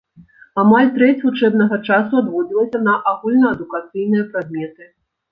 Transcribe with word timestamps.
Амаль 0.59 0.87
трэць 0.93 1.25
вучэбнага 1.25 1.77
часу 1.89 2.13
адводзілася 2.21 2.79
на 2.87 2.95
агульнаадукацыйныя 3.11 4.23
прадметы. 4.31 4.89